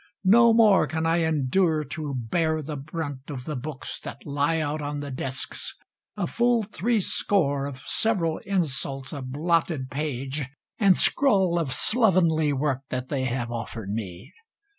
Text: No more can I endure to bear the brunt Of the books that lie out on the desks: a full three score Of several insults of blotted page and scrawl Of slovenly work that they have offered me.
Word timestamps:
No 0.25 0.51
more 0.51 0.87
can 0.87 1.05
I 1.05 1.17
endure 1.17 1.83
to 1.83 2.15
bear 2.15 2.63
the 2.63 2.75
brunt 2.75 3.29
Of 3.29 3.43
the 3.45 3.55
books 3.55 3.99
that 3.99 4.25
lie 4.25 4.57
out 4.57 4.81
on 4.81 4.99
the 4.99 5.11
desks: 5.11 5.75
a 6.17 6.25
full 6.25 6.63
three 6.63 6.99
score 6.99 7.67
Of 7.67 7.81
several 7.81 8.39
insults 8.43 9.13
of 9.13 9.31
blotted 9.31 9.91
page 9.91 10.49
and 10.79 10.97
scrawl 10.97 11.59
Of 11.59 11.71
slovenly 11.71 12.51
work 12.51 12.81
that 12.89 13.09
they 13.09 13.25
have 13.25 13.51
offered 13.51 13.91
me. 13.91 14.33